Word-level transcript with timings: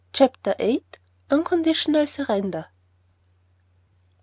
CHAPTER 0.13 0.55
VIII. 0.57 0.83
UNCONDITIONAL 1.29 2.07
SURRENDER. 2.07 2.65